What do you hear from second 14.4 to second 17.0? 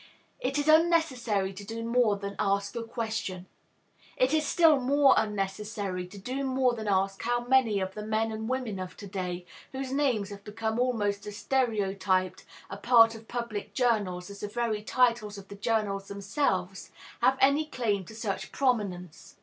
very titles of the journals themselves,